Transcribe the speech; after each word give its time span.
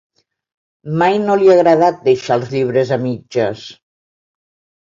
Mai 1.01 1.19
no 1.25 1.35
li 1.41 1.51
ha 1.51 1.57
agradat 1.57 2.01
deixar 2.07 2.39
els 2.41 2.49
llibres 2.57 2.95
a 2.97 3.01
mitges. 3.05 3.67